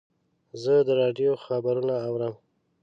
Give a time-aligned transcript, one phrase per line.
[0.63, 2.33] زه د راډیو خبرونه اورم.